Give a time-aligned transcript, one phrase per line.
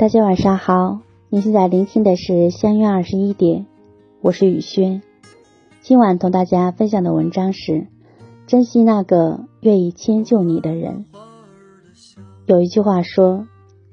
[0.00, 3.60] 大家晚上好，您现在聆听的是《相约二十一点》，
[4.22, 5.02] 我是雨轩。
[5.82, 7.86] 今晚同大家分享的文章是：
[8.46, 11.04] 珍惜那个愿意迁就你的人。
[12.46, 13.46] 有一句话说，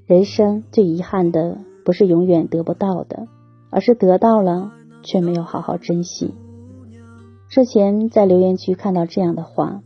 [0.05, 3.28] 人生最遗憾的不是永远得不到的，
[3.69, 4.71] 而是得到了
[5.04, 6.33] 却没有好好珍惜。
[7.50, 9.82] 之前在留言区看到这样的话，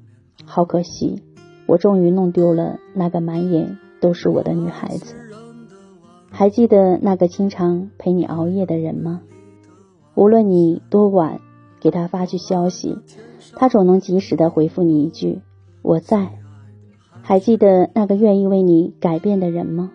[0.46, 1.24] 好可惜，
[1.66, 5.16] 我终于弄丢了那个满眼都是我的女孩子。
[6.42, 9.22] 还记得那个经常陪你熬夜的人吗？
[10.16, 11.40] 无论你多晚
[11.80, 12.98] 给他发去消息，
[13.54, 15.42] 他总能及时的回复你一句
[15.84, 16.40] “我在”。
[17.22, 19.92] 还记得那个愿意为你改变的人吗？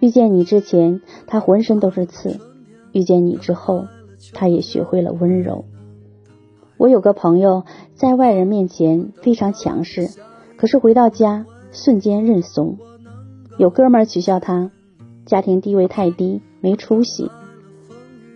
[0.00, 2.38] 遇见你之前，他浑身都是刺；
[2.92, 3.86] 遇见你之后，
[4.34, 5.64] 他也学会了温柔。
[6.76, 7.64] 我有个朋友，
[7.94, 10.10] 在外人面前非常强势，
[10.58, 12.76] 可是回到家瞬间认怂。
[13.56, 14.70] 有哥们儿取笑他。
[15.24, 17.30] 家庭地位太低，没出息。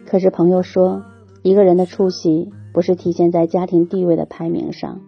[0.07, 1.03] 可是朋友说，
[1.43, 5.01] 一个人的出息不是体现在家庭地位的排名上，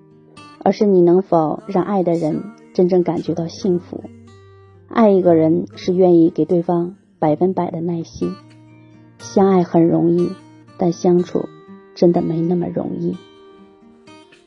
[0.65, 2.43] 而是你能否让爱的人
[2.75, 4.03] 真正感觉到幸福。
[4.89, 8.33] 爱一个人是愿意给对方百分百的耐心。
[9.19, 10.31] 相爱很容易，
[10.79, 11.49] 但相处
[11.95, 13.17] 真的没那么容易。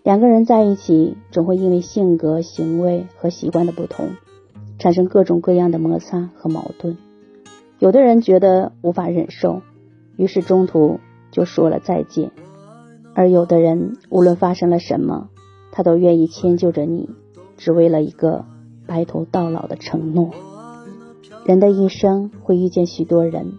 [0.03, 4.09] 两个人在一起，总会因为性格、行为和习惯的不同，
[4.79, 6.97] 产生各种各样的摩擦和矛盾。
[7.81, 9.63] 有的人觉得无法忍受，
[10.15, 10.99] 于是中途
[11.31, 12.29] 就说了再见；
[13.15, 15.29] 而有的人无论发生了什么，
[15.71, 17.09] 他都愿意迁就着你，
[17.57, 18.45] 只为了一个
[18.85, 20.29] 白头到老的承诺。
[21.43, 23.53] 人的一生会遇见许多人，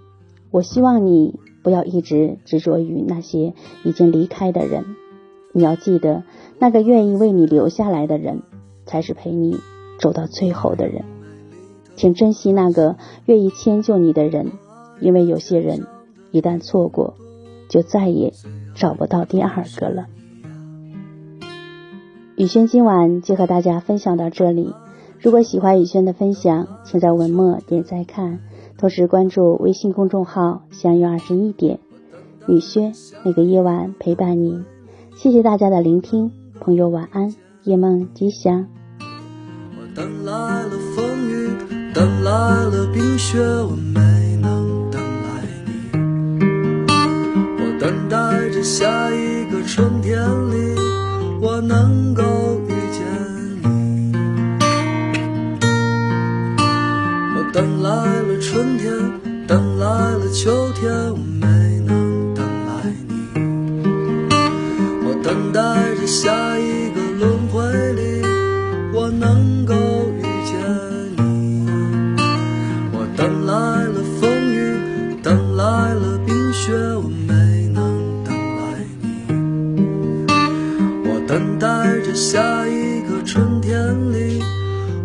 [0.53, 4.85] 我希望你不要一直执着于那些已经离开的人，
[5.53, 6.23] 你要记得，
[6.61, 8.43] 那个愿意为你留下来的人，
[8.87, 9.59] 才是陪你
[9.99, 11.03] 走到最后的人。
[11.95, 14.53] 请珍惜那个愿意迁就你的人，
[15.01, 15.87] 因为有些人
[16.31, 17.15] 一旦错过，
[17.69, 18.33] 就再也
[18.75, 20.07] 找不到第二个了。
[22.37, 24.75] 雨轩今晚就和大家分享到这里。
[25.21, 28.41] 如果喜欢雨轩的分享，请在文末点再看，
[28.77, 31.79] 同时关注微信公众号“相约二十一点”，
[32.49, 32.93] 雨轩
[33.23, 34.65] 每个夜晚陪伴你。
[35.15, 37.33] 谢谢大家的聆听，朋友晚安，
[37.63, 38.67] 夜梦吉祥。
[38.99, 40.33] 我等来
[40.65, 41.12] 了风
[42.33, 44.01] 来了冰雪，我没
[44.41, 45.29] 能等来
[45.67, 45.71] 你。
[47.61, 50.19] 我等待着下一个春天
[50.51, 50.75] 里，
[51.43, 52.23] 我能够
[52.69, 53.05] 遇见
[53.63, 54.17] 你。
[57.37, 58.91] 我等来了春天，
[59.47, 61.47] 等来了秋天，我没
[61.87, 62.71] 能等来
[63.09, 63.13] 你。
[65.05, 66.82] 我等待着下一
[73.23, 73.53] 等来
[73.85, 80.27] 了风雨等来了冰雪我没能等来你？
[81.05, 84.43] 我等待着下一个春天里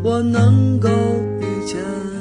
[0.02, 0.90] 我能够
[1.42, 2.17] 遇见。